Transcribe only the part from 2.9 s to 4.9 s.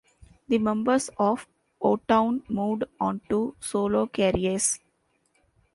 on to solo careers.